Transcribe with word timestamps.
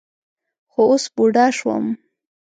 خو 0.71 0.81
اوس 0.89 1.03
بوډا 1.15 1.45
شوم. 1.57 1.85